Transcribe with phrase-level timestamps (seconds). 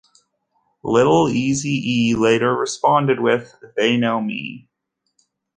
[0.83, 4.67] Lil' Eazy-E later responded with "They Know Me".